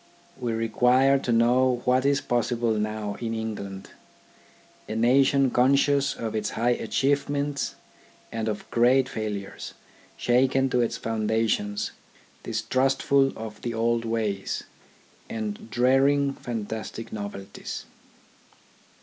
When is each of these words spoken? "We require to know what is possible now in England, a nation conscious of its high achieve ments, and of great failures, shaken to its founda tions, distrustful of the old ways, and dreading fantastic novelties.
"We 0.39 0.53
require 0.53 1.19
to 1.19 1.31
know 1.31 1.83
what 1.85 2.07
is 2.07 2.21
possible 2.21 2.71
now 2.73 3.17
in 3.19 3.35
England, 3.35 3.91
a 4.89 4.95
nation 4.95 5.51
conscious 5.51 6.15
of 6.15 6.33
its 6.33 6.49
high 6.57 6.71
achieve 6.71 7.29
ments, 7.29 7.75
and 8.31 8.47
of 8.47 8.67
great 8.71 9.07
failures, 9.07 9.75
shaken 10.17 10.71
to 10.71 10.81
its 10.81 10.97
founda 10.97 11.47
tions, 11.47 11.91
distrustful 12.41 13.31
of 13.37 13.61
the 13.61 13.75
old 13.75 14.03
ways, 14.03 14.63
and 15.29 15.69
dreading 15.69 16.33
fantastic 16.33 17.13
novelties. 17.13 17.85